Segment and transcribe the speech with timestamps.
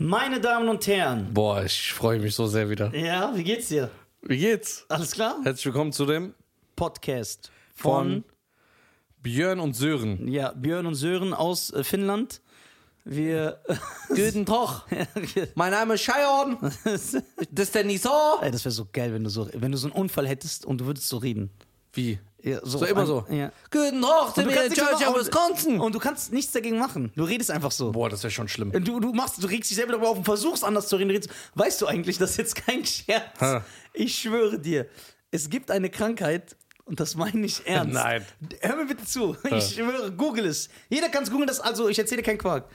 [0.00, 1.34] Meine Damen und Herren.
[1.34, 2.94] Boah, ich freue mich so sehr wieder.
[2.94, 3.90] Ja, wie geht's dir?
[4.22, 4.86] Wie geht's?
[4.88, 5.38] Alles klar?
[5.42, 6.34] Herzlich willkommen zu dem
[6.76, 8.22] Podcast von
[9.22, 10.28] Björn und Sören.
[10.28, 12.40] ja, Björn und Sören aus äh, Finnland.
[13.04, 13.60] Wir.
[14.08, 14.84] Guten Tag.
[15.56, 16.58] Mein Name ist Scheiern.
[16.84, 17.14] Das
[17.66, 18.38] ist der Nisa.
[18.40, 20.80] Ey, das wäre so geil, wenn du so, wenn du so einen Unfall hättest und
[20.80, 21.50] du würdest so reden.
[21.92, 22.18] Wie?
[22.40, 23.26] Ja, So auf immer ein- so.
[23.30, 23.50] Ja.
[23.70, 25.20] Guten wir in kannst nichts Georgia, machen.
[25.20, 25.80] Wisconsin.
[25.80, 27.12] und du kannst nichts dagegen machen.
[27.16, 27.90] Du redest einfach so.
[27.90, 28.70] Boah, das wäre schon schlimm.
[28.84, 31.10] Du, du machst, du regst dich selber darüber auf und versuchst anders zu reden.
[31.10, 33.40] Redest- Weißt du eigentlich, das ist jetzt kein Scherz?
[33.40, 33.64] Ha.
[33.92, 34.86] Ich schwöre dir,
[35.32, 37.94] es gibt eine Krankheit und das meine ich ernst.
[37.94, 38.24] Nein.
[38.60, 39.36] Hör mir bitte zu.
[39.50, 40.68] Ich schwöre, google es.
[40.88, 42.66] Jeder kann es googeln, das also ich erzähle keinen Quark.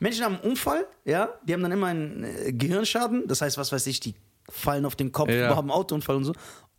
[0.00, 3.70] Menschen haben einen Unfall, ja, die haben dann immer einen äh, Gehirnschaden, das heißt, was
[3.70, 4.14] weiß ich, die
[4.50, 5.54] fallen auf den Kopf, Ja.
[5.54, 6.32] haben einen Autounfall und so.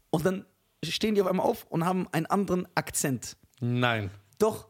[0.10, 0.46] Und dann
[0.92, 3.38] stehen die auf einmal auf und haben einen anderen Akzent.
[3.60, 4.68] Nein, Doch.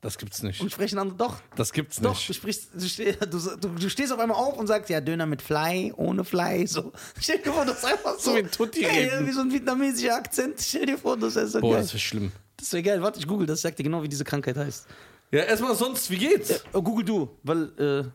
[0.00, 0.60] das gibt's nicht.
[0.60, 1.36] Und sprechen andere doch.
[1.56, 2.28] Das gibt's Doch, nicht.
[2.28, 3.38] du, sprichst, du, steh, du,
[3.78, 6.92] du, stehst auf einmal auf und sagst, ja, Döner mit Fly, ohne Fly, so.
[7.20, 8.30] Stell dir vor, das ist einfach so.
[8.30, 9.26] So wie ein Tutti Ey, reden.
[9.26, 10.60] wie so ein vietnamesischer Akzent.
[10.60, 11.82] Stell dir vor, das ist so Boah, geil.
[11.82, 12.32] das wäre schlimm.
[12.56, 13.02] Das wäre geil.
[13.02, 14.86] Warte, ich google das, ich sag dir genau, wie diese Krankheit heißt.
[15.32, 16.62] Ja, erstmal sonst, wie geht's?
[16.72, 18.10] Oh, google du, weil, äh,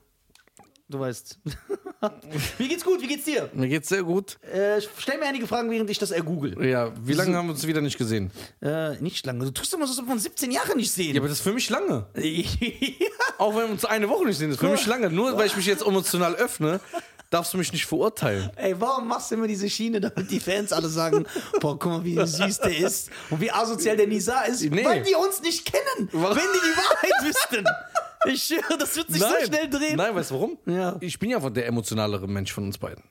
[0.90, 1.40] du weißt.
[2.58, 3.50] wie geht's gut, wie geht's dir?
[3.54, 4.38] Mir geht's sehr gut.
[4.42, 6.68] Äh, stell mir einige Fragen, während ich das ergoogle.
[6.68, 8.32] Ja, wie lange haben wir uns wieder nicht gesehen?
[8.62, 9.46] Äh, nicht lange.
[9.46, 11.16] Du tust immer so, als ob wir uns 17 Jahre nicht sehen.
[11.16, 12.06] Ja, aber das ist für mich lange.
[13.38, 15.10] Auch wenn wir uns eine Woche nicht sehen, das ist für mich lange.
[15.10, 16.80] Nur weil ich mich jetzt emotional öffne,
[17.30, 18.50] darfst du mich nicht verurteilen.
[18.56, 21.26] Ey, warum machst du immer diese Schiene, damit die Fans alle sagen,
[21.60, 24.86] boah, guck mal, wie süß der ist und wie asozial der Nisa ist, Nee.
[24.86, 26.38] weil die uns nicht kennen, Warum?
[26.38, 27.66] wenn die die Wahrheit wüssten.
[28.28, 29.98] Ich schwöre, das wird sich so schnell drehen.
[29.98, 30.58] Nein, weißt du warum?
[30.66, 30.96] Ja.
[31.00, 33.04] Ich bin ja einfach der emotionalere Mensch von uns beiden.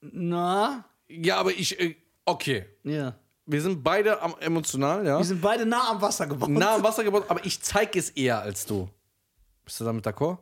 [0.00, 2.66] Na, Ja, aber ich, äh, okay.
[2.84, 3.14] ja.
[3.50, 5.16] Wir sind beide am emotional, ja.
[5.18, 6.50] Wir sind beide nah am Wasser gebaut.
[6.50, 8.90] Nah am Wasser gebaut, aber ich zeige es eher als du.
[9.64, 10.38] Bist du damit d'accord?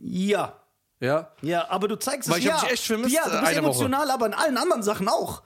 [0.00, 0.52] Ja.
[1.00, 1.32] Ja.
[1.42, 2.54] Ja, aber du zeigst Weil es ich ja.
[2.54, 3.58] hab dich echt vermisst, Ja, du äh, bist eine Woche.
[3.66, 5.42] emotional, aber in allen anderen Sachen auch.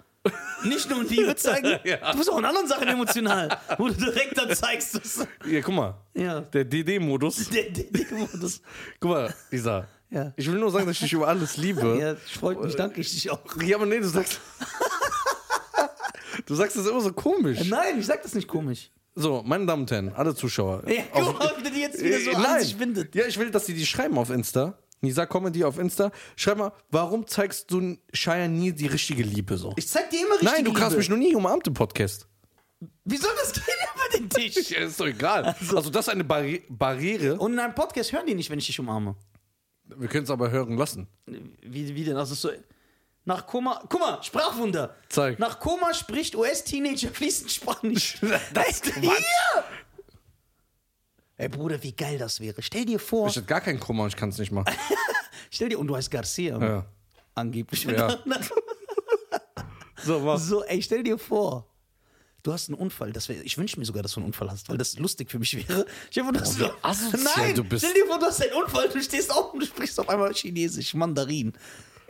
[0.65, 1.79] Nicht nur in Liebe zeigen.
[1.85, 2.13] Ja.
[2.13, 3.49] Du bist auch in anderen Sachen emotional,
[3.79, 4.95] wo du direkt dann zeigst.
[4.95, 5.95] dass- Ja, guck mal.
[6.15, 6.41] Ja.
[6.41, 7.49] Der DD-Modus.
[7.51, 8.61] Der, der, der Modus.
[9.01, 9.87] Guck mal, Lisa.
[10.11, 10.33] Ja.
[10.37, 11.99] Ich will nur sagen, dass ich dich über alles liebe.
[11.99, 13.41] Ja, freut mich, danke ich dich auch.
[13.63, 14.41] Ja, aber nee, du sagst.
[16.47, 17.61] du sagst das immer so komisch.
[17.69, 18.91] Nein, ich sag das nicht komisch.
[19.15, 20.83] So, meine Damen und Herren, alle Zuschauer.
[20.89, 23.15] Ja, guck mal, wie die jetzt wieder so Äh, an sich bindet.
[23.15, 24.79] Ja, ich will, dass die die schreiben auf Insta.
[25.03, 26.13] Nisa Comedy auf Insta.
[26.37, 29.73] Schreib mal, warum zeigst du Shia nie die richtige Liebe so?
[29.77, 30.97] Ich zeig dir immer richtig Nein, du hast Liebe.
[30.99, 32.29] mich noch nie umarmt im Podcast.
[33.05, 33.65] Wie soll das gehen
[33.95, 34.71] über den Tisch?
[34.71, 35.57] Ja, ist doch egal.
[35.75, 37.37] Also, das ist eine Barri Barriere.
[37.37, 39.17] Und in einem Podcast hören die nicht, wenn ich dich umarme.
[39.85, 41.09] Wir können es aber hören lassen.
[41.27, 42.17] Wie, wie denn?
[42.17, 42.51] Also so.
[43.25, 43.83] Nach Koma.
[43.89, 44.97] Guck mal, Sprachwunder.
[45.09, 45.39] Zeig.
[45.39, 48.19] Nach Koma spricht US-Teenager fließend Spanisch.
[48.55, 48.95] Das ist.
[48.95, 49.13] Hier!
[51.43, 52.63] Ey Bruder, wie geil das wäre.
[52.63, 53.27] Stell dir vor.
[53.27, 54.73] Ich hätte gar keinen Kummer und ich kann es nicht machen.
[55.51, 56.57] Stell dir, und du heißt Garcia.
[56.61, 56.87] Ja.
[57.35, 57.85] Angeblich.
[57.85, 58.17] Ja.
[60.05, 60.47] So, was?
[60.49, 61.65] So, ey, stell dir vor.
[62.43, 63.13] Du hast einen Unfall.
[63.13, 65.39] Das wär, ich wünsche mir sogar, dass du einen Unfall hast, weil das lustig für
[65.39, 65.87] mich wäre.
[66.11, 67.85] Stell dir vor, dass wie du, Nein, du bist.
[67.85, 70.33] stell dir vor, du hast einen Unfall, du stehst auf und du sprichst auf einmal
[70.35, 71.53] Chinesisch, Mandarin.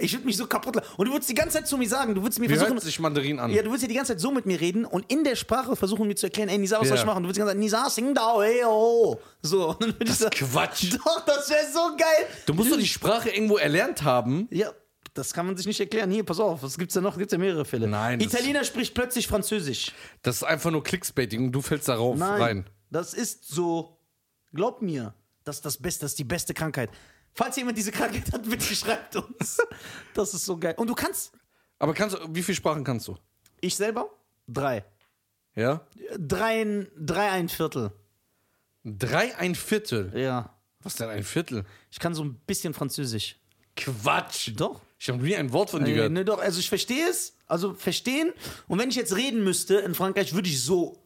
[0.02, 0.88] Ich würde mich so kaputt lachen.
[0.96, 2.72] Und du würdest die ganze Zeit zu mir sagen, du würdest mir Wie versuchen.
[2.74, 3.50] hört sich Mandarin an?
[3.50, 5.76] Ja, du würdest ja die ganze Zeit so mit mir reden und in der Sprache
[5.76, 7.22] versuchen mir zu erklären, ey, Nisa, was soll ich machen?
[7.22, 9.18] Du würdest die ganze Zeit, Nisa, sing da, hey, oh.
[9.42, 10.92] So, und dann würde ich sagen, Quatsch.
[10.94, 12.26] Doch, das wäre so geil.
[12.46, 14.48] Du musst doch die Sprache irgendwo erlernt haben.
[14.50, 14.72] Ja,
[15.14, 16.10] das kann man sich nicht erklären.
[16.10, 17.18] Hier, pass auf, was gibt's da noch?
[17.18, 17.86] Gibt's ja mehrere Fälle.
[17.86, 19.92] Nein, Italiener spricht plötzlich Französisch.
[20.22, 22.70] Das ist einfach nur Clickbaiting und du fällst darauf Nein, rein.
[22.90, 23.98] das ist so.
[24.54, 25.14] Glaub mir,
[25.44, 26.90] das ist das Beste, das ist die beste Krankheit.
[27.34, 29.58] Falls jemand diese Krankheit hat, bitte schreibt uns.
[30.14, 30.74] Das ist so geil.
[30.76, 31.32] Und du kannst,
[31.78, 33.16] Aber kannst du, wie viele Sprachen kannst du?
[33.60, 34.10] ich selber,
[34.46, 34.84] drei.
[35.54, 35.86] Ja?
[36.18, 37.92] Drei, drei ein Viertel.
[38.84, 40.12] Drei ein Viertel.
[40.18, 40.54] Ja.
[40.80, 41.64] Was denn ein Viertel?
[41.90, 43.36] Ich kann so ein bisschen Französisch.
[43.76, 44.50] Quatsch.
[44.56, 44.80] Doch.
[44.98, 46.12] Ich habe nie ein Wort von dir Äh, gehört.
[46.12, 47.36] ne, doch, also ich verstehe es.
[47.46, 48.32] Also verstehen.
[48.68, 51.02] Und wenn ich jetzt reden müsste in Frankreich, würde ich so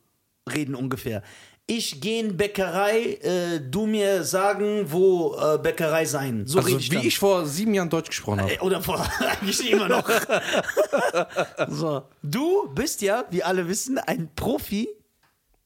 [0.50, 1.22] reden ungefähr.
[1.68, 6.46] Ich gehe in Bäckerei, äh, du mir sagen, wo äh, Bäckerei sein.
[6.46, 7.04] So Also ich wie dann.
[7.06, 8.52] ich vor sieben Jahren Deutsch gesprochen habe.
[8.54, 10.08] Äh, Oder vor, eigentlich immer noch.
[11.68, 12.02] so.
[12.22, 14.88] Du bist ja, wie alle wissen, ein Profi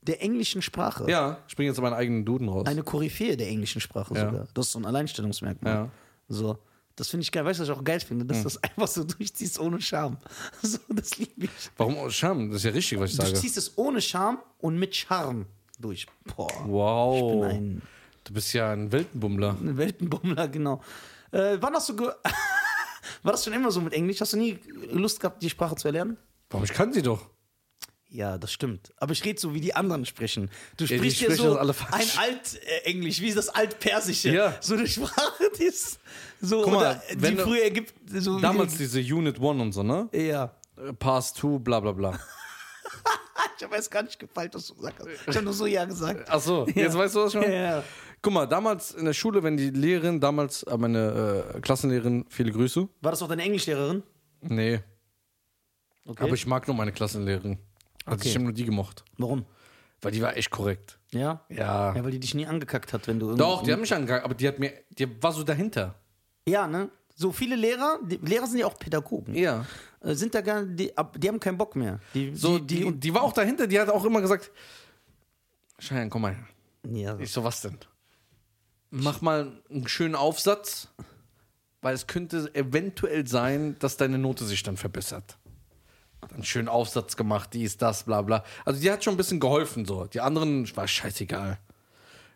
[0.01, 1.05] der englischen Sprache.
[1.07, 2.67] Ja, ich bringe jetzt meinen eigenen Duden raus.
[2.67, 4.25] Eine Koryphäe der englischen Sprache Ja.
[4.31, 4.49] sogar.
[4.55, 5.73] Das ist so ein Alleinstellungsmerkmal.
[5.75, 5.91] Ja.
[6.29, 6.57] So.
[6.97, 7.45] Das finde ich geil.
[7.45, 8.25] Weißt du, was ich auch geil finde?
[8.25, 10.17] Dass du das einfach so durchziehst ohne Scham.
[10.63, 11.51] So, das liebe ich.
[11.77, 12.49] Warum oh, Scham?
[12.49, 13.35] Das ist ja richtig, was ich Du sage.
[13.39, 15.45] ziehst es ohne Scham und mit Charme
[15.81, 16.07] durch.
[16.37, 16.49] Boah.
[16.67, 17.17] Wow.
[17.17, 17.83] Ich bin ein,
[18.25, 19.57] Du bist ja ein Weltenbummler.
[19.61, 20.83] ein Weltenbummler, genau.
[21.33, 21.97] Äh, wann hast du.
[23.23, 24.21] War das schon immer so mit Englisch?
[24.21, 24.59] Hast du nie
[24.93, 26.17] Lust gehabt, die Sprache zu erlernen?
[26.51, 26.65] Warum?
[26.65, 27.29] Ich kann sie doch.
[28.09, 28.93] Ja, das stimmt.
[28.97, 30.51] Aber ich rede so, wie die anderen sprechen.
[30.77, 31.71] Du sprichst ja so ein.
[32.19, 34.31] Alt-Englisch, wie das Altpersische.
[34.31, 34.57] Ja.
[34.61, 36.01] So eine Sprache, die ist
[36.41, 38.21] so, Guck mal, die früher Ägypten.
[38.21, 40.09] So Damals diese Unit One und so, ne?
[40.13, 40.55] ja.
[40.99, 42.19] Pass 2, bla bla bla.
[43.57, 45.09] Ich habe erst gar nicht gefallen, was du gesagt hast.
[45.29, 46.27] Ich habe nur so Ja gesagt.
[46.29, 47.43] Ach so, jetzt weißt du das schon?
[47.43, 47.85] Ja, ja.
[48.23, 52.53] Guck mal, damals in der Schule, wenn die Lehrerin, damals äh, meine äh, Klassenlehrerin, viele
[52.53, 52.89] Grüße.
[53.03, 54.03] War das auch deine Englischlehrerin?
[54.43, 54.81] Nee,
[56.07, 56.25] Okay.
[56.25, 57.59] aber ich mag nur meine Klassenlehrerin.
[58.07, 58.29] Also Okay.
[58.29, 59.05] ich habe nur die gemocht.
[59.19, 59.45] Warum?
[60.01, 60.99] Weil die war echt korrekt.
[61.13, 61.45] Ja?
[61.51, 61.95] Ja.
[61.95, 64.35] Ja, weil die dich nie angekackt hat, wenn du Doch, die hat mich angegangen, aber
[64.35, 65.95] die hat mir, die war so dahinter.
[66.49, 66.89] Ja, ne?
[67.21, 69.35] So viele Lehrer, die Lehrer sind ja auch Pädagogen.
[69.35, 69.67] Ja.
[70.01, 72.01] Äh, Sind da gar, die, die haben keinen Bock mehr.
[72.15, 74.51] Die, So, die, die, die, die, war auch dahinter, die hat auch immer gesagt,
[75.79, 76.47] Cheyenne, komm mal her.
[76.91, 77.77] ja, Ich so, was denn?
[78.89, 80.89] Mach mal einen schönen Aufsatz,
[81.83, 85.37] weil es könnte eventuell sein, dass deine Note sich dann verbessert.
[86.27, 88.45] Dann schönen Aufsatz gemacht, dies, das, bla bla.
[88.65, 90.07] Also die hat schon ein bisschen geholfen so.
[90.07, 91.59] Die anderen war scheißegal.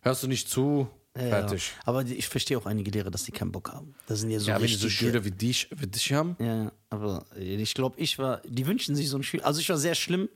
[0.03, 1.73] Hörst du nicht zu, fertig.
[1.77, 1.83] Ja.
[1.87, 3.95] Aber ich verstehe auch einige Lehrer, dass die keinen Bock haben.
[4.07, 6.37] Das sind ja so Ja, wenn die so Schüler wie dich, wie dich haben.
[6.41, 8.41] ja, aber ich glaube, ich war.
[8.47, 9.47] Die wünschen sich so einen Schüler.
[9.47, 10.29] Also ich war sehr schlimm,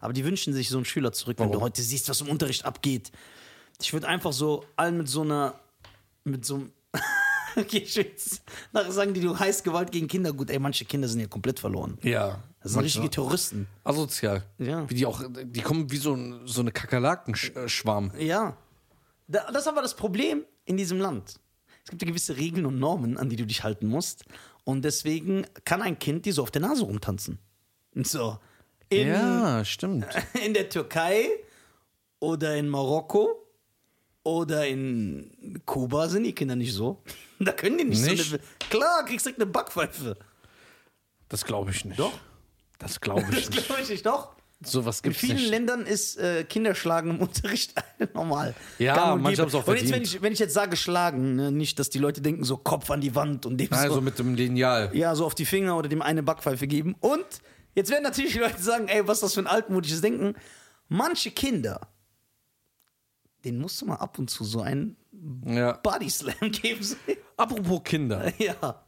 [0.00, 2.64] aber die wünschen sich so einen Schüler zurück, wenn du heute siehst, was im Unterricht
[2.64, 3.10] abgeht.
[3.80, 5.54] Ich würde einfach so allen mit so einer.
[6.24, 6.72] Mit so einem.
[7.56, 8.42] okay, jetzt
[8.72, 10.32] nachher sagen, die du heißt Gewalt gegen Kinder.
[10.32, 11.96] Gut, ey, manche Kinder sind ja komplett verloren.
[12.02, 12.42] Ja.
[12.60, 13.68] Das sind richtige Terroristen.
[13.84, 14.42] Asozial.
[14.58, 14.88] Ja.
[14.90, 18.12] Wie die auch, die kommen wie so, so eine Kakerlakenschwarm.
[18.18, 18.56] Ja.
[19.28, 21.38] Da, das ist aber das Problem in diesem Land.
[21.84, 24.24] Es gibt ja gewisse Regeln und Normen, an die du dich halten musst.
[24.64, 27.38] Und deswegen kann ein Kind dir so auf der Nase rumtanzen.
[27.94, 28.38] So.
[28.90, 30.06] In, Ja, stimmt.
[30.44, 31.28] in der Türkei
[32.20, 33.46] oder in Marokko
[34.22, 37.02] oder in Kuba sind die Kinder nicht so.
[37.40, 38.24] Da können die nicht, Nicht?
[38.30, 38.42] so eine.
[38.68, 40.16] Klar, kriegst direkt eine Backpfeife.
[41.28, 41.96] Das glaube ich nicht.
[41.98, 42.18] Doch.
[42.80, 43.66] Das glaube ich Das nicht.
[43.66, 44.34] glaube ich nicht, doch.
[44.64, 45.50] Sowas In gibt's vielen nicht.
[45.50, 47.74] Ländern ist äh, Kinderschlagen im Unterricht
[48.12, 48.54] normal.
[48.78, 49.42] Ja, manche gäbe.
[49.42, 50.14] haben's auch Und jetzt, wenn verdient.
[50.14, 53.00] ich, wenn ich jetzt sage schlagen, ne, nicht, dass die Leute denken, so Kopf an
[53.00, 54.90] die Wand und dem Also so, mit dem Lineal.
[54.94, 56.96] ja, so auf die Finger oder dem eine Backpfeife geben.
[56.98, 57.24] Und
[57.74, 60.34] jetzt werden natürlich die Leute sagen, ey, was ist das für ein altmodisches Denken.
[60.88, 61.80] Manche Kinder,
[63.44, 64.96] denen musst du mal ab und zu so einen
[65.46, 65.72] Ja.
[65.74, 66.84] Body Slam geben.
[67.36, 68.32] Apropos Kinder.
[68.38, 68.84] ja.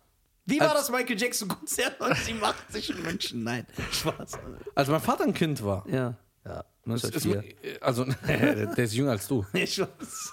[0.50, 3.44] Wie war das Michael Jackson Konzert 1980 in München?
[3.44, 4.32] Nein, Spaß.
[4.74, 6.16] Als mein Vater ein Kind war, Ja.
[6.42, 6.60] Ja,
[6.94, 7.82] ist, 1904.
[7.82, 9.44] also der ist jünger als du.
[9.52, 10.32] Ich weiß.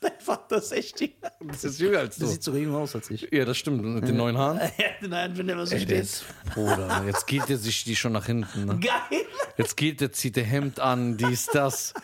[0.00, 1.30] Dein Vater ist echt jünger.
[1.46, 2.32] Das ist jünger als Der du.
[2.32, 3.28] sieht sogar jünger aus als ich.
[3.30, 3.84] Ja, das stimmt.
[3.84, 4.58] Mit den neuen Haaren.
[4.78, 6.02] Ja, Nein, wenn der mal so Ey, der steht.
[6.04, 8.64] ist, Bruder, jetzt geht er sich die schon nach hinten.
[8.64, 8.80] Ne?
[8.80, 9.24] Geil.
[9.56, 11.94] Jetzt geht er, zieht der Hemd an, dies, das.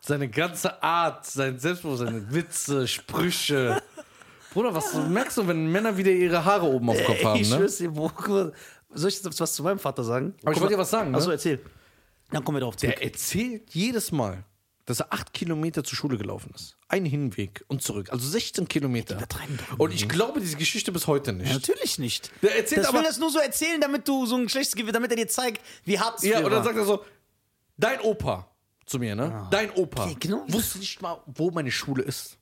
[0.00, 3.82] Seine ganze Art, sein Selbstbewusstsein, seine Witze, Sprüche.
[4.52, 7.50] Bruder, was merkst du, wenn Männer wieder ihre Haare oben auf dem Kopf haben, ich
[7.50, 7.56] ne?
[7.56, 8.52] schwör's dir, mal,
[8.90, 10.34] Soll ich jetzt was zu meinem Vater sagen?
[10.42, 11.18] Aber ich wollte dir was sagen, ne?
[11.18, 11.60] Achso, erzähl.
[12.30, 12.96] Dann kommen wir darauf zurück.
[12.96, 14.44] Der erzählt jedes Mal,
[14.86, 16.76] dass er acht Kilometer zur Schule gelaufen ist.
[16.88, 18.10] Ein Hinweg und zurück.
[18.10, 19.18] Also 16 Kilometer.
[19.76, 21.52] Und ich glaube diese Geschichte bis heute nicht.
[21.52, 22.30] Natürlich nicht.
[22.42, 24.94] Der erzählt das will aber- das nur so erzählen, damit du so ein schlechtes Gewissen,
[24.94, 27.04] damit er dir zeigt, wie hart es Ja, früher und dann sagt er so,
[27.76, 28.50] dein Opa
[28.86, 29.46] zu mir, ne?
[29.50, 30.44] Dein Opa Okay, genau.
[30.48, 32.37] wusste nicht mal, wo meine Schule ist.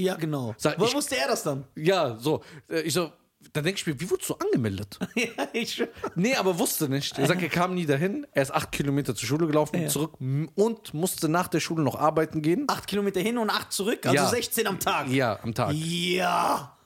[0.00, 0.54] Ja, genau.
[0.58, 1.64] Sag, Woher ich- wusste er das dann?
[1.76, 2.42] Ja, so.
[2.68, 3.12] Äh, Ich so,
[3.52, 4.98] dann denke ich mir, wie wurdest du angemeldet?
[5.14, 5.82] ja, ich.
[6.14, 7.18] Nee, aber wusste nicht.
[7.18, 8.26] Er sagt, er kam nie dahin.
[8.32, 11.96] Er ist acht Kilometer zur Schule gelaufen, zurück m- und musste nach der Schule noch
[11.98, 12.66] arbeiten gehen.
[12.68, 14.28] Acht Kilometer hin und acht zurück, also Ja.
[14.28, 15.08] 16 am Tag.
[15.08, 15.72] Ja, am Tag.
[15.74, 16.76] Ja.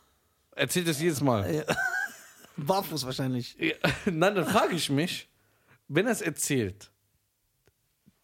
[0.52, 1.66] Erzählt das jedes Mal.
[2.56, 3.56] Barfuß wahrscheinlich.
[3.59, 3.75] Ja,
[4.06, 5.28] Nein, dann frage ich mich,
[5.88, 6.92] wenn er es erzählt,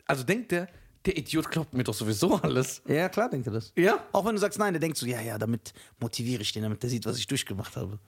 [0.07, 0.69] also denkt der,
[1.07, 2.83] der Idiot glaubt mir doch sowieso alles.
[2.87, 3.73] Ja, klar denkt er das.
[3.77, 4.05] Ja.
[4.13, 6.83] Auch wenn du sagst nein, der denkt so, ja, ja, damit motiviere ich den, damit
[6.83, 7.99] der sieht, was ich durchgemacht habe.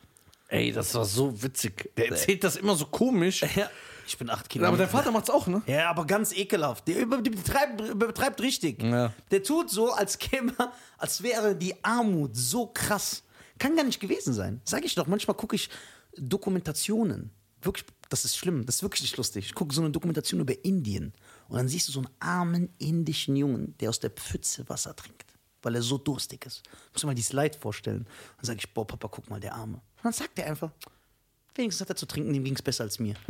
[0.49, 1.91] Ey, das war so witzig.
[1.97, 3.43] Der erzählt das immer so komisch.
[3.57, 3.71] Ja,
[4.07, 4.77] ich bin acht Aber Kilometer.
[4.79, 5.63] dein Vater macht's auch, ne?
[5.67, 6.87] Ja, aber ganz ekelhaft.
[6.89, 8.83] Der über- der betreibt, übertreibt richtig.
[8.83, 9.13] Ja.
[9.31, 10.53] Der tut so, als käme,
[10.99, 13.23] als wäre die Armut so krass.
[13.59, 14.61] Kann gar nicht gewesen sein.
[14.65, 15.71] Sag ich doch, manchmal gucke ich
[16.19, 17.31] Dokumentationen.
[17.63, 19.47] Wirklich, das ist schlimm, das ist wirklich nicht lustig.
[19.47, 21.13] Ich gucke so eine Dokumentation über Indien
[21.49, 25.35] und dann siehst du so einen armen indischen Jungen, der aus der Pfütze Wasser trinkt,
[25.63, 26.63] weil er so durstig ist.
[26.93, 28.07] Muss dir mal dieses Leid vorstellen.
[28.39, 29.75] Dann sage ich, boah, Papa, guck mal, der Arme.
[29.77, 30.71] Und dann sagt er einfach,
[31.55, 33.15] wenigstens hat er zu trinken, dem ging es besser als mir.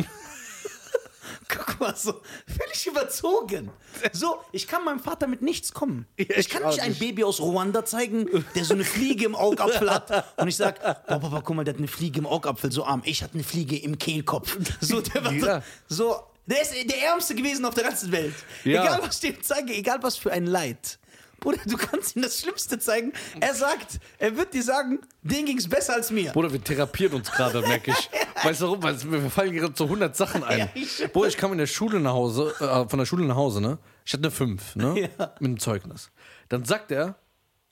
[1.49, 3.71] Guck mal, so völlig überzogen.
[4.13, 6.07] So, ich kann meinem Vater mit nichts kommen.
[6.17, 6.95] Ich kann nicht ein.
[6.95, 10.39] Baby aus Ruanda zeigen, der so eine Fliege im Augapfel hat.
[10.39, 13.03] Und ich sag, boah, Papa, guck mal, der hat eine Fliege im Augapfel, so arm.
[13.05, 14.57] Ich hatte eine Fliege im Kehlkopf.
[14.81, 15.63] So, der war Ja.
[15.89, 18.35] so, der ist der Ärmste gewesen auf der ganzen Welt.
[18.65, 18.85] Ja.
[18.85, 20.99] Egal, was ich dem zeige, egal was für ein Leid.
[21.41, 23.13] Bruder, du kannst ihm das Schlimmste zeigen.
[23.41, 26.31] Er sagt, er wird dir sagen, denen ging's besser als mir.
[26.31, 28.11] Bruder, wir therapieren uns gerade, merke ich.
[28.45, 28.83] Weißt du warum?
[28.83, 30.59] Weil mir fallen gerade so 100 Sachen ein.
[30.61, 33.35] Ja, ich- Bruder, ich kam in der Schule nach Hause, äh, von der Schule nach
[33.35, 33.79] Hause, ne?
[34.05, 35.01] Ich hatte eine 5, ne?
[35.19, 35.33] Ja.
[35.41, 36.11] Mit einem Zeugnis.
[36.49, 37.17] Dann sagt er,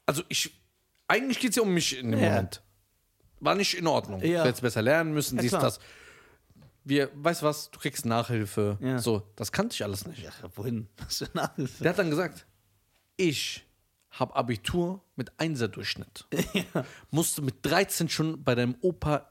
[0.04, 0.52] also ich,
[1.06, 2.30] eigentlich geht es ja um mich in dem Ja.
[2.30, 2.62] Moment.
[3.38, 4.20] War nicht in Ordnung.
[4.24, 4.42] Ja.
[4.42, 5.62] Du hättest besser lernen müssen, dies, klar.
[5.62, 5.78] das.
[6.84, 8.78] Wir, weißt du was, du kriegst Nachhilfe.
[8.80, 8.98] Ja.
[8.98, 10.22] So, das kannte ich alles nicht.
[10.22, 10.88] Ja, wohin?
[10.98, 11.82] Was für Nachhilfe?
[11.82, 12.46] Der hat dann gesagt,
[13.16, 13.66] ich
[14.10, 16.26] habe Abitur mit Einser-Durchschnitt.
[17.10, 19.30] Musste mit 13 schon bei deinem Opa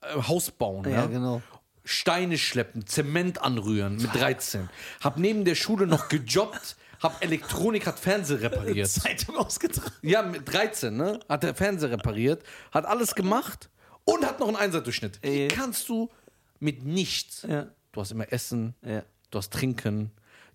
[0.00, 0.84] äh, Haus bauen.
[0.84, 1.42] Ja, Ja, genau.
[1.84, 4.68] Steine schleppen, Zement anrühren mit 13.
[5.02, 8.88] Hab neben der Schule noch gejobbt, hab Elektronik, hat Fernseher repariert.
[8.90, 9.92] Zeitung ausgetragen.
[10.02, 11.20] Ja, mit 13, ne?
[11.28, 13.70] Hat der Fernseher repariert, hat alles gemacht
[14.04, 15.20] und hat noch einen Einserdurchschnitt.
[15.22, 16.10] Wie kannst du
[16.60, 17.42] mit nichts?
[17.48, 17.66] Ja.
[17.92, 19.02] Du hast immer Essen, Ja.
[19.30, 20.10] du hast Trinken,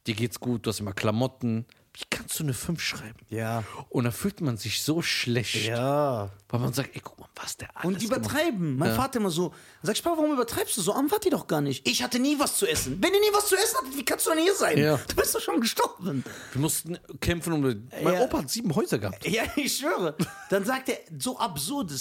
[0.08, 1.66] dir geht's gut, du hast immer Klamotten.
[1.94, 3.20] Wie kannst du eine 5 schreiben?
[3.28, 3.66] Ja.
[3.90, 6.30] Und da fühlt man sich so schlecht, Ja.
[6.48, 8.04] weil man sagt, ey, guck mal, was der alles Und hat.
[8.04, 8.78] übertreiben.
[8.78, 9.54] Mein Vater immer so.
[9.84, 10.94] Sag ich, Papa, warum übertreibst du so?
[10.94, 11.86] Arm wart ihr doch gar nicht.
[11.86, 13.04] Ich hatte nie was zu essen.
[13.04, 14.78] Wenn ihr nie was zu essen habt, wie kannst du denn hier sein?
[14.78, 14.96] Ja.
[15.06, 16.24] Du bist doch schon gestorben.
[16.54, 17.62] Wir mussten kämpfen um.
[17.62, 18.22] Mein Ja.
[18.22, 19.28] Opa hat sieben Häuser gehabt.
[19.28, 20.16] Ja, ich schwöre.
[20.50, 21.92] Dann sagt er, so absurd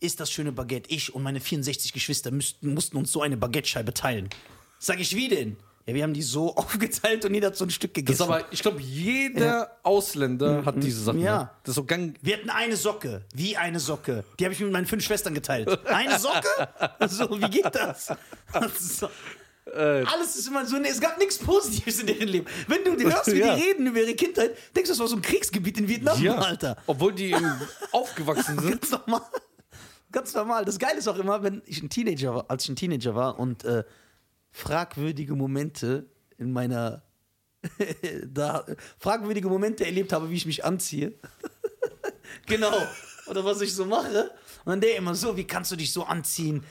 [0.00, 0.90] ist, das schöne Baguette.
[0.90, 4.28] Ich und meine 64 Geschwister müssten, mussten uns so eine Baguette-Scheibe teilen.
[4.78, 5.56] Sag ich, wie denn?
[5.86, 8.14] Ja, wir haben die so aufgeteilt und jeder hat so ein Stück Das gegessen.
[8.22, 11.20] ist aber, ich glaube, jeder Ausländer hat diese Sachen.
[11.20, 11.38] Ja.
[11.44, 11.50] Ne?
[11.62, 12.14] Das ist so gang.
[12.22, 13.24] wir hatten eine Socke.
[13.34, 14.24] Wie eine Socke.
[14.40, 15.68] Die habe ich mit meinen fünf Schwestern geteilt.
[15.86, 16.48] Eine Socke?
[17.08, 18.08] So, wie geht das?
[18.80, 19.08] So.
[19.74, 22.46] Alles ist immer so, nee, es gab nichts Positives in deren Leben.
[22.68, 23.54] Wenn du hörst, wie Ja.
[23.56, 26.76] die reden über ihre Kindheit, denkst du, das war so ein Kriegsgebiet in Vietnam, Alter.
[26.86, 27.34] Obwohl die
[27.92, 28.80] aufgewachsen sind.
[28.80, 29.22] Ganz normal.
[30.12, 30.64] Ganz normal.
[30.64, 33.38] Das Geile ist auch immer, wenn ich ein Teenager war, als ich ein Teenager war
[33.38, 33.84] und äh,
[34.50, 36.06] fragwürdige Momente
[36.38, 37.02] in meiner
[38.26, 38.64] da
[38.98, 41.12] fragwürdige Momente erlebt habe, wie ich mich anziehe.
[42.46, 42.76] genau.
[43.26, 44.30] Oder was ich so mache.
[44.64, 46.64] Und dann der immer so, wie kannst du dich so anziehen?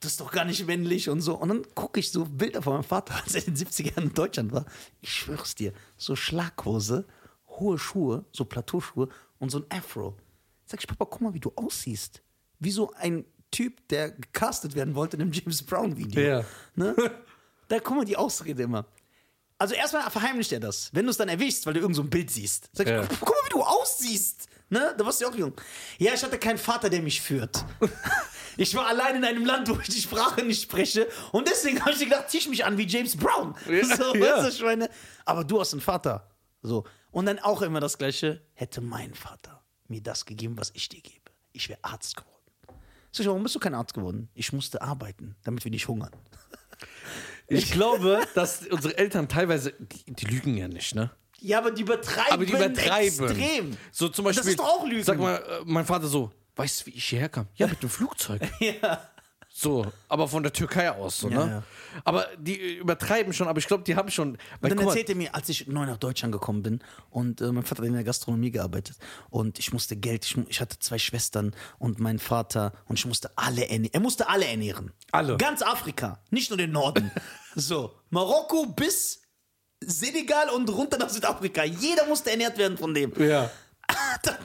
[0.00, 1.36] Das ist doch gar nicht männlich und so.
[1.36, 4.04] Und dann gucke ich so Bilder von meinem Vater, als er in den 70er Jahren
[4.04, 4.64] in Deutschland war.
[5.00, 7.06] Ich schwör's dir, so Schlaghose,
[7.48, 10.16] hohe Schuhe, so Plateauschuhe und so ein Afro.
[10.64, 12.22] Sag ich, Papa, guck mal, wie du aussiehst.
[12.58, 16.20] Wie so ein Typ, der gecastet werden wollte in einem James Brown-Video.
[16.20, 16.44] Ja.
[16.74, 16.94] Ne?
[17.68, 18.86] Da guck mal die Ausrede immer.
[19.58, 20.88] Also erstmal verheimlicht er das.
[20.94, 22.70] Wenn du es dann erwischst, weil du irgend so ein Bild siehst.
[22.72, 23.02] Sag ich, Ja.
[23.20, 24.48] guck mal, wie du aussiehst.
[24.70, 24.94] Ne?
[24.96, 25.52] Da warst du ja auch jung.
[25.98, 27.64] Ja, ich hatte keinen Vater, der mich führt.
[28.60, 31.06] Ich war allein in einem Land, wo ich die Sprache nicht spreche.
[31.30, 33.54] Und deswegen habe ich gedacht, zieh ich mich an wie James Brown.
[33.70, 34.20] Ja, So, ja.
[34.42, 34.90] weißt du, Schweine.
[35.24, 36.28] Aber du hast einen Vater.
[36.62, 36.84] So.
[37.12, 38.42] Und dann auch immer das Gleiche.
[38.54, 41.30] Hätte mein Vater mir das gegeben, was ich dir gebe.
[41.52, 42.37] Ich wäre Arzt geworden.
[43.12, 44.28] Ich, warum bist du kein Arzt geworden?
[44.34, 46.10] Ich musste arbeiten, damit wir nicht hungern.
[47.50, 51.10] Ich glaube, dass unsere Eltern teilweise, die, die lügen ja nicht, ne?
[51.40, 53.26] Ja, aber die übertreiben, Aber die übertreiben.
[53.26, 53.76] extrem.
[53.90, 54.42] So zum Beispiel.
[54.42, 55.02] Das ist doch auch Lügen.
[55.02, 57.46] Sag mal, äh, mein Vater so, weißt du, wie ich hierher kam?
[57.54, 58.42] Ja, mit dem Flugzeug.
[58.60, 59.00] Ja.
[59.60, 61.50] So, aber von der Türkei aus, so, Ja, ne?
[61.50, 61.62] ja.
[62.04, 64.38] Aber die übertreiben schon, aber ich glaube, die haben schon.
[64.60, 67.64] Weil, Und dann er mir, als ich neu nach Deutschland gekommen bin und äh, mein
[67.64, 68.96] Vater hat in der Gastronomie gearbeitet
[69.30, 73.36] und ich musste Geld, ich, ich hatte zwei Schwestern und meinen Vater und ich musste
[73.36, 73.94] alle ernähren.
[73.94, 74.92] Er musste alle ernähren.
[75.10, 75.36] Alle.
[75.38, 77.10] Ganz Afrika, nicht nur den Norden.
[77.56, 79.22] so, Marokko bis
[79.80, 81.64] Senegal und runter nach Südafrika.
[81.64, 83.12] Jeder musste ernährt werden von dem.
[83.20, 83.50] ja.
[84.22, 84.36] Dann,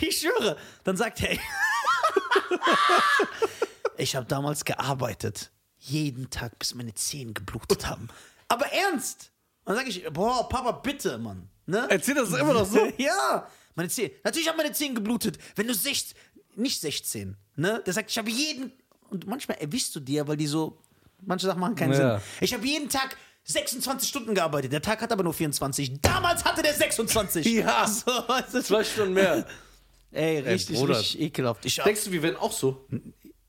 [0.00, 0.56] ich schwöre.
[0.82, 1.36] Dann sagt er,
[4.00, 5.50] ich habe damals gearbeitet.
[5.78, 8.08] Jeden Tag, bis meine Zehen geblutet haben.
[8.48, 9.30] Aber ernst.
[9.64, 11.48] Dann sage ich, boah, Papa, bitte, Mann.
[11.66, 11.86] Ne?
[11.88, 12.84] Erzählt das immer noch so?
[12.98, 14.10] ja, meine Zehen.
[14.24, 15.38] Natürlich haben meine Zehen geblutet.
[15.54, 16.16] Wenn du 16,
[16.56, 17.82] nicht 16, ne?
[17.86, 18.72] Der sagt, ich habe jeden,
[19.10, 20.82] und manchmal erwischst du dir, weil die so,
[21.22, 22.18] manche Sachen machen keinen Ja.
[22.18, 22.26] Sinn.
[22.40, 24.72] Ich habe jeden Tag 26 Stunden gearbeitet.
[24.72, 26.00] Der Tag hat aber nur 24.
[26.00, 27.46] Damals hatte der 26.
[27.54, 27.86] Ja.
[27.86, 28.10] So,
[28.52, 29.46] du, Zwei Stunden mehr.
[30.12, 30.98] Ey, richtig, Bruder.
[30.98, 31.64] richtig ekelhaft.
[31.64, 32.84] Ich, Denkst du, wir werden auch so?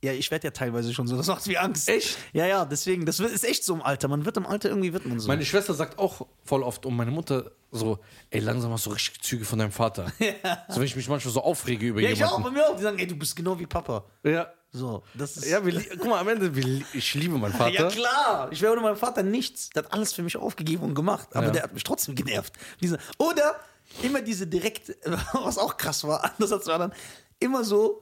[0.03, 1.15] Ja, ich werde ja teilweise schon so.
[1.15, 1.88] Das macht mir Angst.
[1.88, 2.17] Echt?
[2.34, 3.05] Ja, ja, deswegen.
[3.05, 4.08] Das ist echt so im Alter.
[4.08, 5.27] Man wird im Alter irgendwie wird man so.
[5.27, 8.00] Meine Schwester sagt auch voll oft und meine Mutter so,
[8.31, 10.12] ey, langsam hast du richtig Züge von deinem Vater.
[10.70, 12.38] So, wenn ich mich manchmal so aufrege über ja, ich auch.
[12.38, 12.55] jemanden.
[12.55, 12.75] Bei mir auch.
[12.77, 14.03] Die sagen, ey, du bist genau wie Papa.
[14.24, 14.51] Ja.
[14.74, 15.46] So, das ist.
[15.50, 17.70] Ja, wir, guck mal, am Ende, wir, ich liebe meinen Vater.
[17.72, 18.48] Ja, klar.
[18.51, 19.70] Ich wäre ohne meinen Vater nichts.
[19.70, 21.27] Der hat alles für mich aufgegeben und gemacht.
[21.36, 21.51] Aber Ja.
[21.51, 22.53] der hat mich trotzdem genervt.
[22.81, 23.55] Diese, oder
[24.01, 24.96] immer diese direkt,
[25.34, 26.93] was auch krass war, anders als bei anderen,
[27.39, 28.01] immer so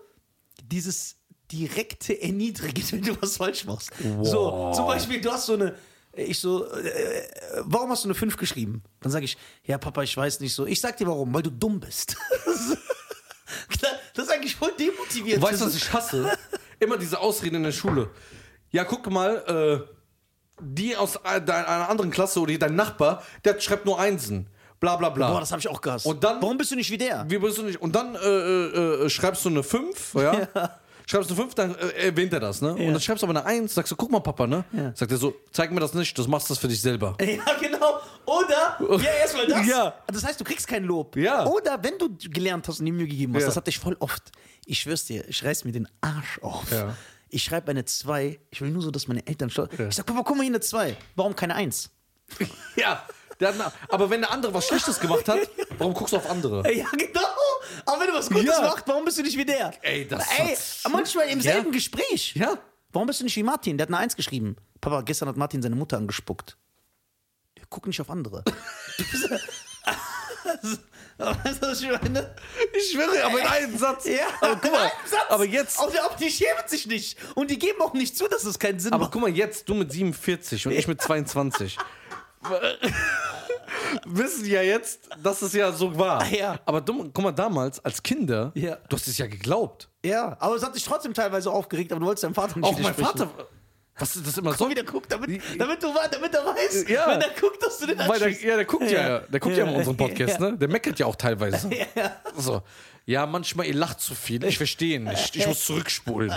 [0.63, 1.15] dieses
[1.51, 3.91] direkte Erniedrigen, wenn du was falsch machst.
[4.23, 4.75] So, Wow.
[4.75, 5.75] zum Beispiel, du hast so eine.
[6.13, 7.27] Ich so, äh,
[7.61, 8.81] warum hast du eine 5 geschrieben?
[9.01, 10.65] Dann sage ich, ja, Papa, ich weiß nicht so.
[10.65, 12.17] Ich sag dir warum, weil du dumm bist.
[14.15, 15.43] das ist eigentlich voll demotivierend.
[15.43, 16.31] Weißt du, was ich hasse?
[16.79, 18.09] Immer diese Ausreden in der Schule.
[18.71, 19.93] Ja, guck mal, äh,
[20.61, 24.47] die aus äh, einer anderen Klasse oder dein Nachbar, der schreibt nur Einsen.
[24.79, 25.31] bla bla bla.
[25.31, 26.05] Boah, das habe ich auch gehasst.
[26.05, 27.25] Und dann- Warum bist du nicht wie der?
[27.29, 27.81] Wie bist du nicht?
[27.81, 30.78] Und dann äh, äh, äh, schreibst du eine 5, ja?
[31.09, 32.71] Schreibst du eine 5, dann äh, erwähnt er das, ne?
[32.73, 34.63] Und dann schreibst du aber eine 1, sagst du, guck mal, Papa, ne?
[34.93, 37.17] Sagt er so, zeig mir das nicht, du machst das für dich selber.
[37.21, 37.99] Ja, genau.
[38.27, 39.65] Oder, ja, erstmal das.
[39.65, 39.95] Ja.
[40.05, 41.15] Das heißt, du kriegst kein Lob.
[41.15, 41.47] Ja.
[41.47, 43.47] Oder wenn du gelernt hast und die Mühe gegeben hast, Ja.
[43.47, 44.31] das hatte ich voll oft.
[44.67, 46.71] Ich schwör's dir, ich reiß mir den Arsch auf.
[46.71, 46.95] Ja.
[47.29, 48.39] Ich schreibe eine 2.
[48.51, 50.59] Ich will nur so, dass meine Eltern stolz Ich sag, Papa, guck mal hier eine
[50.59, 50.95] 2.
[51.15, 51.89] Warum keine 1?
[52.75, 53.03] Ja.
[53.39, 55.39] Der hat aber wenn der andere was Schlechtes gemacht hat,
[55.77, 56.69] warum guckst du auf andere?
[56.73, 57.21] Ja, genau.
[57.85, 58.61] Aber wenn du was Gutes Ja.
[58.61, 59.73] machst, warum bist du nicht wie der?
[59.81, 61.53] Ey, das Ey, hat's- manchmal im Ja.
[61.53, 62.33] selben Gespräch.
[62.35, 62.57] Ja.
[62.91, 63.77] Warum bist du nicht wie Martin?
[63.77, 64.55] Der hat eine 1 geschrieben.
[64.81, 66.57] Papa, gestern hat Martin seine Mutter angespuckt.
[67.69, 68.43] Guck nicht auf andere.
[71.17, 72.33] Weißt du, was ich meine?
[72.73, 74.05] Ich schwöre, aber in einem Satz.
[74.05, 75.19] Ja, aber guck mal, ein Satz.
[75.29, 77.17] aber jetzt, Auch, auch die schämen sich nicht.
[77.35, 79.11] Und die geben auch nicht zu, dass es keinen Sinn aber macht.
[79.13, 81.77] guck mal, jetzt du mit 47 und ich mit 22.
[84.05, 86.25] Wissen ja jetzt, dass es ja so war.
[86.31, 86.59] Ja.
[86.65, 88.77] Aber dumm, guck mal, damals als Kinder, Ja.
[88.87, 89.89] du hast es ja geglaubt.
[90.05, 92.79] Ja, aber es hat dich trotzdem teilweise aufgeregt, aber du wolltest deinem Vater nicht Auch
[92.79, 92.93] mein.
[92.93, 93.29] Vater,
[93.97, 97.07] was ist das immer So wie der guckt, damit, damit, du, damit er weiß, Ja.
[97.09, 99.19] wenn er guckt, dass du den Weil der, ja, der guckt ja, Ja.
[99.19, 99.71] der guckt ja, Ja.
[99.71, 100.51] unseren Podcast, Ja.
[100.51, 100.57] ne?
[100.57, 101.69] Der meckert ja auch teilweise.
[102.37, 102.61] So.
[103.05, 104.43] Ja, manchmal, ihr lacht zu viel.
[104.45, 105.35] Ich verstehe nicht.
[105.35, 106.31] Ich muss zurückspulen.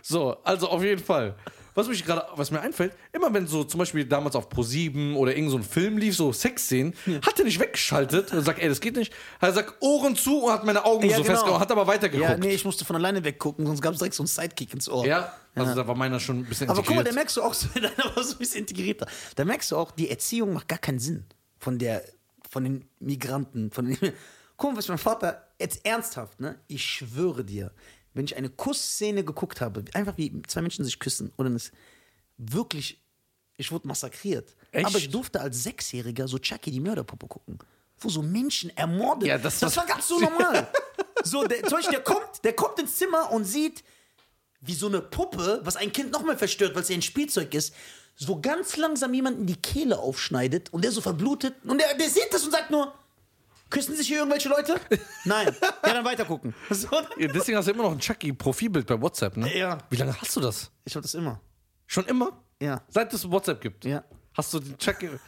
[0.00, 1.34] So, also auf jeden Fall.
[1.78, 5.36] Was mich gerade, was mir einfällt, immer wenn so zum Beispiel damals auf Pro7 oder
[5.36, 6.92] irgend so ein Film lief, so Sexszenen,
[7.24, 9.12] hat er nicht weggeschaltet und sagt, ey, das geht nicht.
[9.40, 11.34] Er sagt Ohren zu und hat meine Augen Ja, so genau.
[11.34, 12.28] festgehauen, hat aber weitergeguckt.
[12.28, 14.88] Ja, nee, ich musste von alleine weggucken, sonst gab es direkt so einen Sidekick ins
[14.88, 15.06] Ohr.
[15.06, 17.14] Ja, also da war meiner schon ein bisschen Aber guck mal, integriert.
[17.14, 19.06] da merkst du auch, so, deiner war so ein bisschen integrierter.
[19.36, 21.26] Da merkst du auch, die Erziehung macht gar keinen Sinn
[21.60, 22.02] von der,
[22.50, 23.96] von den Migranten, von den.
[24.56, 26.56] Guck mal, was mein Vater jetzt ernsthaft, ne?
[26.66, 27.70] Ich schwöre dir,
[28.18, 31.70] wenn ich eine Kussszene geguckt habe, einfach wie zwei Menschen sich küssen, oder das
[32.36, 33.00] wirklich,
[33.56, 34.54] ich wurde massakriert.
[34.72, 34.86] Echt?
[34.86, 37.58] Aber ich durfte als Sechsjähriger so Chucky die Mörderpuppe gucken,
[37.98, 39.28] wo so Menschen ermordet.
[39.28, 40.68] Ja, das- das war ganz so normal.
[41.24, 43.82] so, der, zum Beispiel, der kommt, der kommt ins Zimmer und sieht,
[44.60, 47.72] wie so eine Puppe, was ein Kind nochmal verstört, weil es ja ein Spielzeug ist,
[48.16, 52.26] so ganz langsam jemanden die Kehle aufschneidet und der so verblutet und der, der sieht
[52.32, 52.92] das und sagt nur,
[53.70, 54.80] küssen sich hier irgendwelche Leute?
[55.24, 55.54] Nein.
[55.84, 56.54] Ja, dann weiter gucken.
[56.70, 59.56] So, Ja, deswegen hast du immer noch ein Chucky-Profilbild bei WhatsApp, ne?
[59.56, 59.78] Ja.
[59.90, 60.70] Wie lange hast du das?
[60.84, 61.40] ich hab das immer.
[61.86, 62.42] Schon immer?
[62.60, 62.82] Ja.
[62.88, 63.84] Seit es WhatsApp gibt?
[63.84, 64.04] Ja.
[64.34, 65.10] Hast du den Chucky.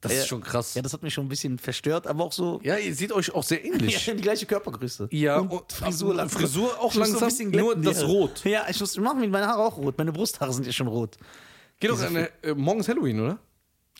[0.00, 0.18] Das Ja.
[0.20, 0.74] ist schon krass.
[0.74, 2.60] Ja, das hat mich schon ein bisschen verstört, aber auch so.
[2.62, 4.04] Ja, ihr seht euch auch sehr Ja, ähnlich.
[4.04, 5.08] die gleiche Körpergröße.
[5.10, 6.14] Ja, und und- Frisur.
[6.14, 6.40] langsam.
[6.40, 8.06] Frisur auch so langsam, bisschen nur das ja.
[8.06, 8.44] Rot.
[8.44, 9.98] Ja, ich muss machen meine Haare auch rot.
[9.98, 11.16] Meine Brusthaare sind ja schon rot.
[11.80, 13.38] Geht doch eine, äh, morgen ist Halloween, oder?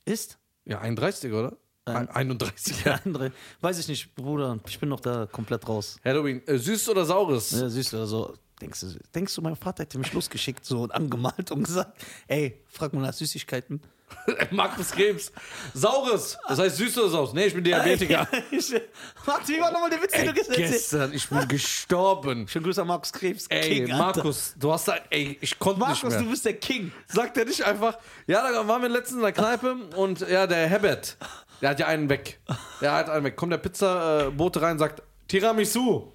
[0.04, 0.38] Ist?
[0.66, 1.56] Ja, 31, oder?
[1.96, 2.78] Ein, 31.
[2.78, 2.84] Ja.
[2.84, 3.32] Der andere.
[3.60, 4.58] Weiß ich nicht, Bruder.
[4.66, 5.98] Ich bin noch da komplett raus.
[6.04, 6.42] Halloween.
[6.46, 7.50] Äh, süß oder saures?
[7.52, 8.34] Ja, süß oder so.
[8.60, 12.60] Denkst du, denkst du, mein Vater hätte mich losgeschickt so und angemalt und gesagt, ey,
[12.66, 13.80] frag mal nach Süßigkeiten.
[14.50, 15.32] Markus Krebs.
[15.74, 16.38] Saures.
[16.48, 17.32] Das heißt süß oder saures?
[17.34, 18.26] Nee, ich bin Diabetiker.
[19.24, 20.70] Warte, wie war nochmal der Witz, den du gesagt hast?
[20.70, 22.48] gestern, ich bin gestorben.
[22.48, 23.46] Schönen Grüß an Markus Krebs.
[23.48, 24.18] Ey, King, Alter.
[24.18, 26.92] Markus, du hast da, ey, ich konnte nicht Markus, du bist der King.
[27.06, 30.66] Sagt er nicht einfach, ja, da waren wir letztens in der Kneipe und ja, der
[30.68, 31.16] Herbert,
[31.60, 32.40] der hat ja einen weg.
[32.80, 33.36] Der hat einen weg.
[33.36, 36.12] Kommt der Pizzabote rein und sagt, Tiramisu.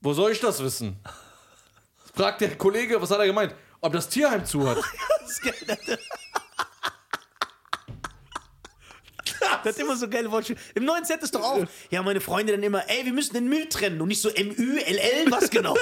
[0.00, 0.98] Wo soll ich das wissen?
[2.14, 3.54] Fragt der Kollege, was hat er gemeint?
[3.80, 4.78] Ob das Tierheim zu hat.
[5.24, 5.98] Das ist geil.
[9.64, 10.60] Das hat immer so geile Wortspiele.
[10.74, 13.48] Im neuen Set ist doch auch, ja, meine Freunde dann immer, ey, wir müssen den
[13.48, 15.74] Müll trennen und nicht so M-Ü-L-L, was genau?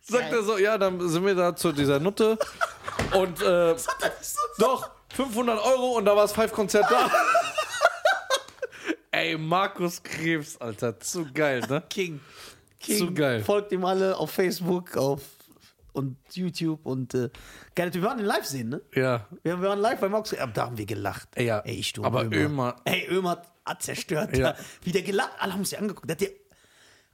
[0.00, 2.38] Sagt er so, ja, dann sind wir da zu dieser Nutte
[3.14, 3.74] und äh,
[4.58, 7.10] doch, 500 Euro und da war das Five-Konzert da.
[9.10, 11.82] Ey, Markus Krebs, Alter, zu geil, ne?
[11.88, 12.20] King.
[12.80, 12.98] King.
[12.98, 13.42] Zu geil.
[13.44, 15.20] Folgt ihm alle auf Facebook, auf
[15.92, 17.28] und YouTube und äh,
[17.74, 17.92] geil.
[17.92, 18.80] Wir waren ihn live sehen, ne?
[18.94, 19.26] Ja.
[19.42, 20.34] Wir, wir waren live bei Markus.
[20.38, 21.28] Aber da haben wir gelacht.
[21.34, 21.58] Ey, ja.
[21.60, 24.36] Ey, ich, du, Aber Ömer- Ey, Ömer hat, zerstört.
[24.36, 24.54] Ja.
[24.82, 25.32] Wie der gelacht.
[25.38, 26.08] Alle haben sich angeguckt.
[26.08, 26.30] Der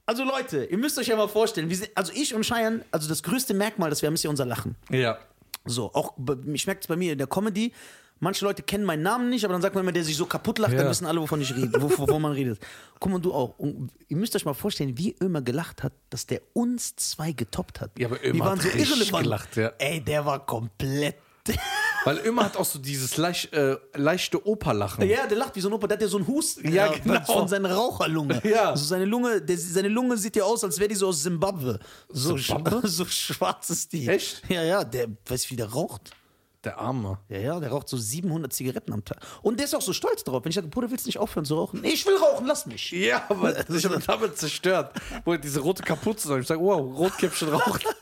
[0.05, 3.07] also Leute, ihr müsst euch ja mal vorstellen, wir sind, also ich und Cheyenne, also
[3.07, 4.75] das größte Merkmal, das wir haben, ist ja unser Lachen.
[4.89, 5.19] Ja.
[5.65, 6.13] So, auch,
[6.53, 7.73] ich merke es bei mir in der Comedy.
[8.21, 10.59] Manche Leute kennen meinen Namen nicht, aber dann sagt man immer, der sich so kaputt
[10.59, 10.79] lacht, Ja.
[10.79, 12.59] dann wissen alle, wovon ich rede, wov- wovon man redet.
[12.99, 13.57] Guck mal, du auch.
[13.57, 17.79] Und ihr müsst euch mal vorstellen, wie Ömer gelacht hat, dass der uns zwei getoppt
[17.79, 17.91] hat.
[17.97, 19.23] Ja, aber Wir Ömer waren hat so irrelevant.
[19.23, 19.71] gelacht, ja.
[19.77, 21.15] Ey, der war komplett.
[22.05, 25.07] Weil immer hat auch so dieses leicht, äh, leichte Operlachen.
[25.07, 27.21] Ja, der lacht wie so ein Opa, der hat ja so einen Husten Ja, genau.
[27.25, 28.41] von seiner Raucherlunge.
[28.43, 28.71] Ja.
[28.71, 31.79] Also seine Lunge, der, seine Lunge sieht ja aus, als wäre die so aus Zimbabwe.
[32.09, 32.87] So, Zimbabwe?
[32.87, 34.07] so schwarz ist die.
[34.07, 34.41] Echt?
[34.49, 36.11] Ja, ja, der weiß wie der raucht.
[36.65, 37.19] Der Arme.
[37.29, 39.17] Ja, ja, der raucht so 700 Zigaretten am Tag.
[39.41, 40.43] Und der ist auch so stolz drauf.
[40.43, 41.79] Wenn ich sage, Bruder, willst du nicht aufhören zu rauchen?
[41.79, 42.91] Nee, ich will rauchen, lass mich.
[42.91, 44.93] Ja, aber ich habe damit zerstört.
[45.23, 46.37] Wo er diese rote Kapuze.
[46.37, 47.85] Ich sage, wow, Rotkäppchen raucht.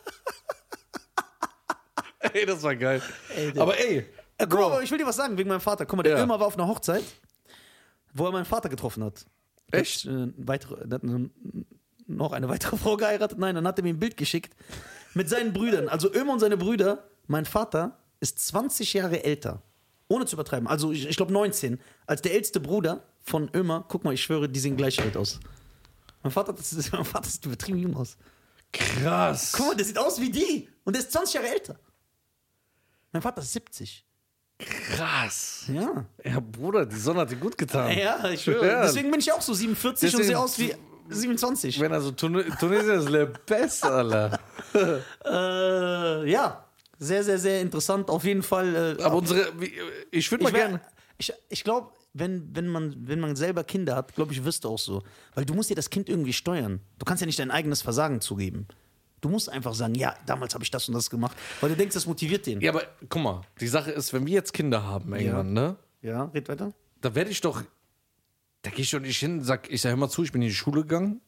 [2.34, 3.02] ey, das war geil.
[3.36, 4.06] Ey, aber ey,
[4.38, 5.86] Äh, guck mal, ich will dir was sagen wegen meinem Vater.
[5.86, 6.24] Guck mal, der Ja.
[6.24, 7.04] Ömer war auf einer Hochzeit,
[8.14, 9.26] wo er meinen Vater getroffen hat.
[9.72, 10.06] Echt?
[10.06, 11.02] Hat, äh, weitere, hat
[12.08, 13.38] noch eine weitere Frau geheiratet.
[13.40, 14.56] Nein, dann hat er mir ein Bild geschickt
[15.14, 15.90] mit seinen Brüdern.
[15.90, 17.10] Also Ömer und seine Brüder.
[17.28, 19.62] Mein Vater ist 20 Jahre älter.
[20.08, 20.68] Ohne zu übertreiben.
[20.68, 21.80] Also ich, ich glaube 19.
[22.06, 23.84] Als der älteste Bruder von Ömer.
[23.90, 25.40] Guck mal, ich schwöre, die sehen gleich alt aus.
[26.24, 28.16] Mein Vater, das ist, mein Vater sieht übertrieben jung aus.
[28.72, 29.52] Krass.
[29.56, 30.70] Guck mal, der sieht aus wie die.
[30.86, 31.76] Und der ist 20 Jahre älter.
[33.18, 34.06] Mein Vater ist 70.
[34.60, 35.66] Krass.
[35.74, 36.06] Ja.
[36.24, 37.98] Ja, Bruder, die Sonne hat dir gut getan.
[37.98, 38.68] Ja, ich schwöre.
[38.68, 38.82] Ja.
[38.84, 40.76] Deswegen bin ich auch so 47 und Deswegen- sehe aus wie
[41.10, 41.80] 27.
[41.80, 44.40] Wenn er so Tun Tunesien ist, le best, Alter.
[45.26, 46.64] Äh, ja,
[47.00, 48.08] sehr, sehr, sehr interessant.
[48.12, 48.98] Auf jeden Fall.
[49.00, 49.52] Äh, Aber unsere,
[50.12, 50.80] ich würde mal gerne.
[51.18, 54.70] Ich, ich glaube, wenn, wenn, man, wenn man selber Kinder hat, glaube ich, wirst du
[54.70, 55.02] auch so.
[55.34, 56.82] Weil du musst dir das Kind irgendwie steuern.
[57.00, 58.68] Du kannst ja nicht dein eigenes Versagen zugeben.
[59.22, 61.36] Du musst einfach sagen, ja, damals habe ich das und das gemacht.
[61.62, 62.62] Weil du denkst, das motiviert den.
[62.62, 65.76] Ja, aber guck mal, die Sache ist, wenn wir jetzt Kinder haben irgendwann, ne?
[66.02, 66.74] Ja, red weiter.
[67.02, 67.64] Da werde ich doch.
[68.62, 70.50] Da gehe ich doch nicht hin, sag, ich sag, hör mal zu, ich bin in
[70.50, 71.22] die Schule gegangen.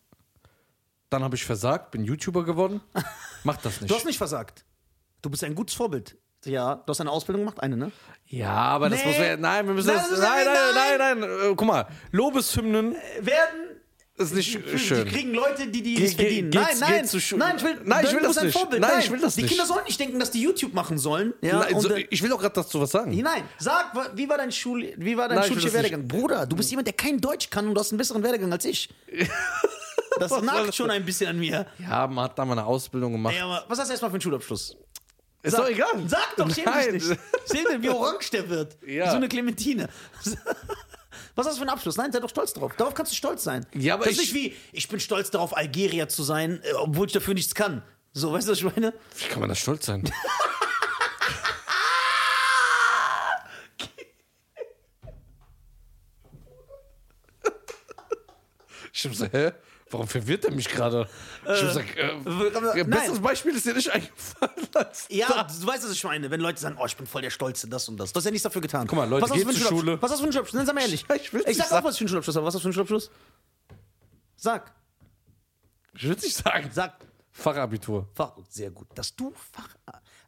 [1.10, 2.82] Dann habe ich versagt, bin YouTuber geworden.
[3.44, 3.90] Mach das nicht.
[3.90, 4.66] Du hast nicht versagt.
[5.22, 6.16] Du bist ein gutes Vorbild.
[6.46, 7.92] Ja, du hast eine Ausbildung gemacht, eine, ne?
[8.28, 9.08] ja, aber das Nee.
[9.08, 9.36] muss wir.
[9.38, 10.10] Nein, wir müssen Nein, das.
[10.12, 10.98] das Nein, nein, nein.
[10.98, 11.52] nein, nein.
[11.52, 13.69] Äh, guck mal, Lobeshymnen Werden
[14.20, 15.08] ist nicht Die schön.
[15.08, 16.50] kriegen Leute, die die nicht verdienen.
[16.50, 18.58] nein, nein, nein, ich will, Nein, ich will das ein nicht.
[18.58, 18.82] Vorbild.
[18.82, 19.52] Nein, ich will das die nicht.
[19.52, 21.34] Kinder sollen nicht denken, dass die YouTube machen sollen.
[21.42, 23.16] Ja, Nein, so, äh, ich will doch gerade dazu was sagen.
[23.22, 25.92] nein, sag, wie war dein, Schul, wie war dein Nein, schulischer das nicht.
[25.92, 26.08] Werdegang?
[26.08, 28.66] Bruder, du bist jemand, der kein Deutsch kann und du hast einen besseren Werdegang als
[28.66, 28.90] ich.
[30.20, 31.66] Das nagt das schon ein bisschen an mir.
[31.78, 33.36] Ja, man hat da mal eine Ausbildung gemacht.
[33.38, 34.76] Ey, was hast du erstmal für einen Schulabschluss?
[35.42, 35.88] ist doch egal.
[36.08, 36.92] Sag doch, schäm Nein.
[36.92, 37.20] dich nicht.
[37.46, 38.76] Seh dir, wie orange der wird.
[38.86, 39.12] Ja.
[39.12, 39.88] So eine Clementine.
[41.40, 41.96] Was hast du für einen Abschluss?
[41.96, 42.76] Nein, sei doch stolz darauf.
[42.76, 43.66] Darauf kannst du stolz sein.
[43.74, 46.74] Ja, aber das ist ich- nicht wie, ich bin stolz darauf, Algerier zu sein, äh,
[46.74, 47.82] obwohl ich dafür nichts kann.
[48.12, 48.94] So, weißt du, was ich meine?
[49.18, 50.04] Wie kann man da stolz sein?
[58.94, 59.52] Ich hab so, hä?
[59.92, 61.10] Warum verwirrt er mich gerade?
[61.44, 62.90] Ich hab gesagt, äh, nein.
[62.90, 66.30] besseres Beispiel ist dir nicht eingefallen Ja, du weißt, was ich meine.
[66.30, 68.14] Wenn Leute sagen, oh, ich bin voll der Stolze, das und das.
[68.14, 68.86] Du hast ja nichts dafür getan.
[68.86, 69.68] Guck mal, Leute, was hast du geht zur?
[69.68, 70.02] Schule.
[70.02, 70.58] Was hast du für einen Schulabschluss?
[70.58, 71.06] Nein, sag mal ehrlich.
[71.16, 71.86] Ich ich sag nicht auch, sagen.
[71.86, 72.46] was ich für einen Schulabschluss habe.
[72.46, 73.12] Was hast du für einen Schulabschluss?
[74.36, 74.74] Sag.
[75.96, 76.70] Ich würde nicht sagen.
[76.72, 76.94] Sag.
[77.32, 78.08] Fachabitur.
[78.14, 78.88] Fach, sehr gut.
[78.96, 79.76] Dass du Fach.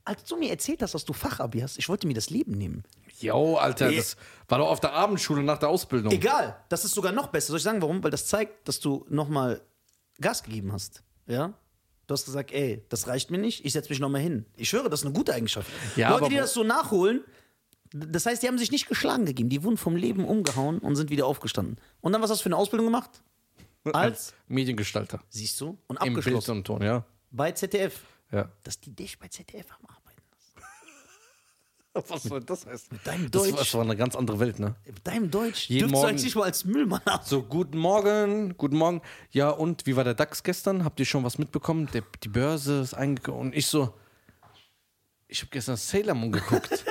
[0.03, 2.83] Als du mir erzählt hast, dass du Fachabi hast, ich wollte mir das Leben nehmen.
[3.21, 3.97] Jo, Alter, Ja.
[3.97, 6.11] das war doch auf der Abendschule nach der Ausbildung.
[6.11, 7.47] Egal, das ist sogar noch besser.
[7.47, 8.03] Soll ich sagen, warum?
[8.03, 9.61] Weil das zeigt, dass du nochmal
[10.19, 11.03] Gas gegeben hast.
[11.27, 11.53] Ja?
[12.07, 14.45] Du hast gesagt, ey, das reicht mir nicht, ich setze mich nochmal hin.
[14.57, 15.69] Ich schwöre, das ist eine gute Eigenschaft.
[15.95, 17.23] Ja, Leute, aber die das so nachholen,
[17.93, 21.09] das heißt, die haben sich nicht geschlagen gegeben, die wurden vom Leben umgehauen und sind
[21.09, 21.77] wieder aufgestanden.
[22.01, 23.21] Und dann, was hast du für eine Ausbildung gemacht?
[23.93, 25.21] Als, Mediengestalter.
[25.29, 26.57] siehst du, und Im Bild abgeschlossen.
[26.57, 27.05] und Ton, ja.
[27.31, 28.01] Bei ZDF.
[28.31, 28.49] ja.
[28.63, 30.00] Dass die dich bei ZDF lassen.
[32.07, 32.99] Was soll das heißen?
[33.03, 33.51] deinem das, Deutsch.
[33.53, 34.75] war, das war eine ganz andere Welt, ne?
[34.85, 37.23] Mit deinem Deutsch Jeden dürftest du Morgen- eigentlich mal als Müllmann ab.
[37.25, 39.01] So, guten Morgen, guten Morgen.
[39.31, 40.85] Ja, und wie war der DAX gestern?
[40.85, 41.89] Habt ihr schon was mitbekommen?
[41.93, 43.41] Der, die Börse ist eingekommen.
[43.41, 43.93] Und ich so,
[45.27, 46.85] ich habe gestern Sailor Moon geguckt.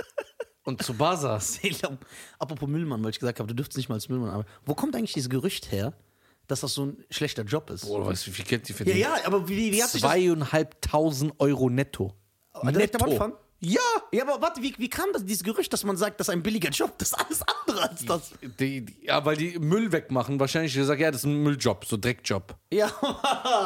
[0.64, 1.54] und zu Basas.
[1.62, 1.98] Sailor-
[2.38, 4.48] Apropos Müllmann, weil ich gesagt habe, du dürftest nicht mal als Müllmann arbeiten.
[4.64, 5.92] Wo kommt eigentlich dieses Gerücht her,
[6.46, 7.84] dass das so ein schlechter Job ist?
[7.86, 8.98] Boah, weißt du, wie viel Geld die Ja, verdienen?
[9.00, 10.10] ja, aber wie, wie hat sich das...
[10.10, 12.14] Zweieinhalbtausend Euro netto.
[12.64, 13.22] Direkt am netto.
[13.24, 13.38] Anfang?
[13.60, 13.80] Ja!
[14.12, 16.42] Ja, aber warte, wie, wie kam das, dieses Gerücht, dass man sagt, das ist ein
[16.42, 16.94] billiger Job?
[16.98, 18.32] Das ist alles andere als das.
[18.58, 20.40] Die, die, ja, weil die Müll wegmachen.
[20.40, 22.56] Wahrscheinlich gesagt, ja, das ist ein Mülljob, so Dreckjob.
[22.72, 22.90] Ja,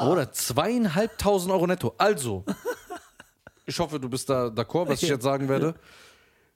[0.08, 1.94] Oder zweieinhalbtausend Euro netto.
[1.98, 2.44] Also,
[3.66, 5.74] ich hoffe, du bist da d'accord, was ich jetzt sagen werde.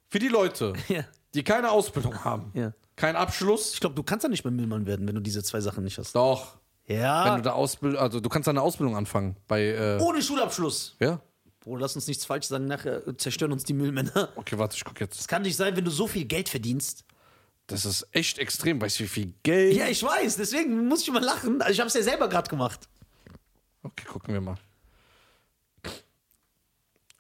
[0.09, 1.05] Für die Leute, Ja.
[1.35, 2.72] die keine Ausbildung haben, Ja.
[2.96, 5.61] kein Abschluss, ich glaube, du kannst ja nicht mehr Müllmann werden, wenn du diese zwei
[5.61, 6.14] Sachen nicht hast.
[6.14, 6.57] doch.
[6.87, 7.27] Ja.
[7.27, 10.96] Wenn du da Ausbildung, also du kannst deine Ausbildung anfangen bei, äh, Ohne Schulabschluss.
[10.98, 11.20] ja.
[11.69, 14.33] Bro, lass uns nichts falsch sagen, nachher zerstören uns die Müllmänner.
[14.37, 15.21] Okay, warte, ich guck jetzt.
[15.21, 17.05] Es kann nicht sein, wenn du so viel Geld verdienst.
[17.67, 18.81] Das ist echt extrem.
[18.81, 19.77] Weißt du, wie viel Geld?
[19.77, 21.61] Ja, ich weiß, deswegen muss ich immer lachen.
[21.61, 22.89] Also ich habe es ja selber gerade gemacht.
[23.83, 24.57] Okay, gucken wir mal.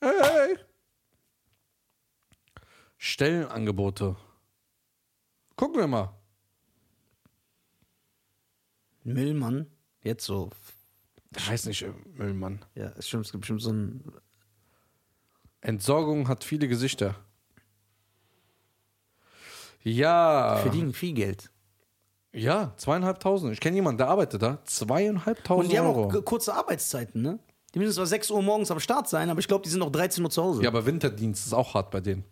[0.00, 0.56] Hey.
[2.96, 4.16] Stellenangebote.
[5.56, 6.14] Gucken wir mal.
[9.04, 9.66] Müllmann,
[10.02, 10.48] jetzt so.
[11.36, 12.64] Ich weiß nicht, äh, Müllmann.
[12.74, 14.02] Ja, es gibt bestimmt so ein.
[15.60, 17.16] Entsorgung hat viele Gesichter.
[19.82, 20.56] Ja.
[20.62, 21.50] Verdienen viel Geld.
[22.32, 23.52] Ja, zweieinhalbtausend.
[23.52, 24.62] Ich kenne jemanden, der arbeitet da.
[24.64, 26.06] Zweieinhalbtausend Und die haben Euro.
[26.18, 27.38] auch kurze Arbeitszeiten, ne?
[27.74, 29.90] Die müssen zwar 6 Uhr morgens am Start sein, aber ich glaube, die sind noch
[29.90, 30.62] 13 Uhr zu Hause.
[30.62, 32.24] ja, aber Winterdienst ist auch hart bei denen.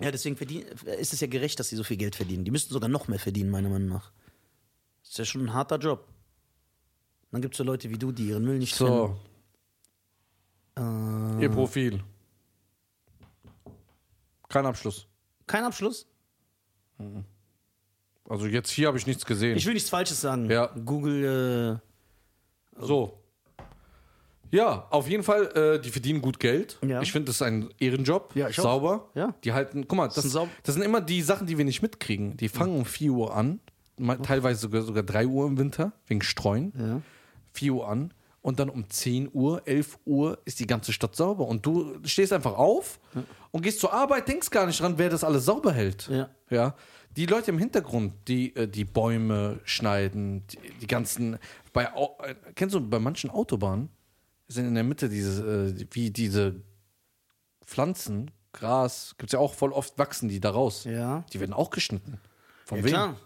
[0.00, 0.64] Ja, deswegen verdien,
[0.98, 2.44] ist es ja gerecht, dass sie so viel Geld verdienen.
[2.44, 4.10] Die müssten sogar noch mehr verdienen, meiner Meinung nach.
[5.02, 6.08] Ist ja schon ein harter Job.
[7.30, 9.16] Dann gibt es so Leute wie du, die ihren Müll nicht So,
[10.76, 11.38] trennen.
[11.38, 12.02] Äh, ihr Profil.
[14.48, 15.06] Kein Abschluss.
[15.46, 16.06] Kein Abschluss?
[18.28, 19.56] Also jetzt hier habe ich nichts gesehen.
[19.56, 20.50] Ich will nichts Falsches sagen.
[20.50, 20.66] Ja.
[20.84, 21.80] Google,
[22.80, 23.20] äh, so.
[24.50, 26.78] Ja, auf jeden Fall, äh, die verdienen gut Geld.
[26.86, 27.02] Ja.
[27.02, 28.36] Ich finde, das ist ein Ehrenjob.
[28.36, 28.64] Ja, ich auch.
[28.64, 29.10] Sauber.
[29.14, 29.34] Ja.
[29.42, 30.30] Die halten, guck mal, das,
[30.62, 32.36] das sind immer die Sachen, die wir nicht mitkriegen.
[32.36, 33.60] Die fangen um 4 Uhr an,
[34.22, 36.72] teilweise sogar, sogar 3 Uhr im Winter, wegen Streuen.
[36.78, 37.02] Ja.
[37.52, 41.48] 4 Uhr an und dann um 10 Uhr, 11 Uhr ist die ganze Stadt sauber.
[41.48, 43.00] Und du stehst einfach auf
[43.52, 46.08] und gehst zur Arbeit, denkst gar nicht dran, wer das alles sauber hält.
[46.08, 46.28] Ja.
[46.50, 46.74] Ja.
[47.16, 51.38] Die Leute im Hintergrund, die äh, die Bäume schneiden, die, die ganzen.
[51.72, 53.88] Bei, äh, kennst du bei manchen Autobahnen
[54.46, 56.56] sind in der Mitte diese, äh, wie diese
[57.64, 60.84] Pflanzen, Gras, gibt es ja auch voll oft wachsen die da raus.
[60.84, 61.24] Ja.
[61.32, 62.20] Die werden auch geschnitten.
[62.66, 62.90] Von Ja, wem?
[62.90, 63.16] klar.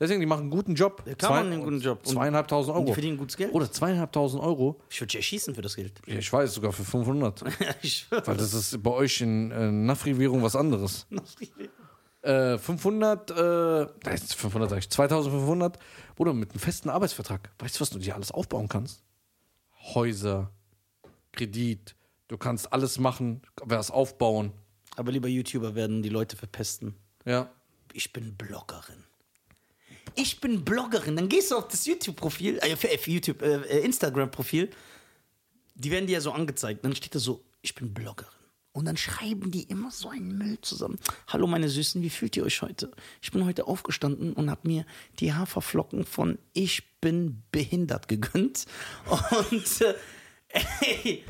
[0.00, 1.02] Deswegen, die machen einen guten Job.
[1.06, 2.06] Ja, klar machen die einen guten Job.
[2.06, 2.86] Zweieinhalbtausend Euro.
[2.86, 3.54] die verdienen gutes Geld.
[3.54, 4.80] Oder zweieinhalbtausend Euro.
[4.90, 6.00] Ich würde dich erschießen für das Geld.
[6.06, 7.44] Ja, ich weiß, sogar für 500.
[7.82, 8.06] ich.
[8.10, 11.06] Weil das ist bei euch in äh, Nafri-Währung was anderes.
[12.24, 15.78] Äh, 500, äh, ist 500 sag ich, 2500,
[16.16, 17.50] oder mit einem festen Arbeitsvertrag.
[17.58, 19.04] Weißt du, was du dir alles aufbauen kannst?
[19.92, 20.50] Häuser,
[21.32, 21.94] Kredit,
[22.28, 24.52] du kannst alles machen, was aufbauen.
[24.96, 26.94] Aber lieber YouTuber werden die Leute verpesten.
[27.26, 27.50] Ja.
[27.92, 29.04] Ich bin Bloggerin.
[30.16, 31.16] Ich bin Bloggerin.
[31.16, 34.70] Dann gehst du auf das YouTube-Profil, äh, YouTube, äh, äh, Instagram-Profil.
[35.74, 36.84] Die werden dir ja so angezeigt.
[36.84, 38.30] Dann steht da so, ich bin Bloggerin.
[38.72, 40.98] Und dann schreiben die immer so einen Müll zusammen.
[41.28, 42.90] Hallo meine Süßen, wie fühlt ihr euch heute?
[43.22, 44.84] Ich bin heute aufgestanden und habe mir
[45.20, 48.66] die Haferflocken von Ich bin behindert gegönnt.
[49.50, 49.94] Und äh,
[50.48, 51.24] ey,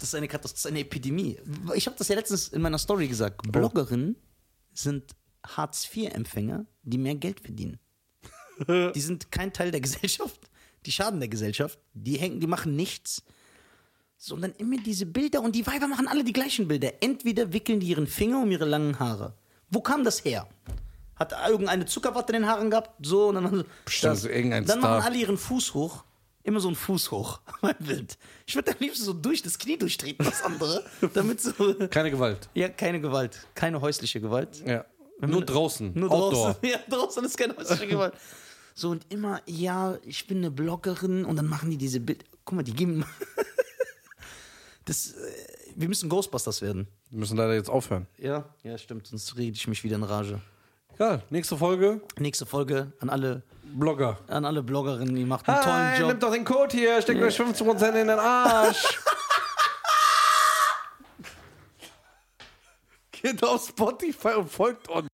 [0.00, 1.38] das ist eine Katastrophe, das ist eine Epidemie.
[1.74, 3.42] Ich habe das ja letztens in meiner Story gesagt.
[3.52, 4.16] Bloggerinnen
[4.72, 5.12] sind
[5.46, 7.78] Hartz-IV-Empfänger, die mehr Geld verdienen.
[8.94, 10.38] Die sind kein Teil der Gesellschaft.
[10.86, 11.78] Die schaden der Gesellschaft.
[11.94, 13.22] Die hängen, die machen nichts.
[14.16, 16.92] Sondern immer diese Bilder und die Weiber machen alle die gleichen Bilder.
[17.02, 19.34] Entweder wickeln die ihren Finger um ihre langen Haare.
[19.70, 20.46] Wo kam das her?
[21.16, 22.90] Hat irgendeine Zuckerwatte in den Haaren gehabt?
[23.04, 24.96] So, und dann, machen sie- Bestimmt so irgendein dann Star.
[24.98, 26.04] machen alle ihren Fuß hoch.
[26.42, 27.40] Immer so einen Fuß hoch.
[27.62, 28.18] Mein Bild.
[28.46, 30.84] Ich würde am liebsten so durch das Knie durchtreten, das andere.
[31.14, 31.52] damit so.
[31.90, 32.48] Keine Gewalt.
[32.54, 33.46] Ja, keine Gewalt.
[33.54, 34.62] Keine häusliche Gewalt.
[34.66, 34.84] Ja.
[35.20, 35.92] Nur draußen.
[35.94, 36.52] Nur Outdoor.
[36.52, 36.60] draußen.
[36.68, 38.14] Ja, draußen ist keine häusliche Gewalt.
[38.76, 42.24] So, und immer, ja, ich bin eine Bloggerin und dann machen die diese Bild.
[42.44, 43.04] Guck mal, die geben.
[44.84, 45.14] das, äh,
[45.76, 46.88] wir müssen Ghostbusters werden.
[47.10, 48.08] Wir müssen leider jetzt aufhören.
[48.18, 50.40] Ja, ja, stimmt, sonst rede ich mich wieder in Rage.
[50.94, 52.00] Egal, nächste Folge.
[52.18, 54.18] Nächste Folge an alle, Blogger.
[54.26, 56.08] an alle Bloggerinnen, die macht einen tollen Job.
[56.08, 58.98] nimmt doch den Code hier, steckt euch 15% in den Arsch.
[63.12, 65.08] Geht auf Spotify und folgt uns.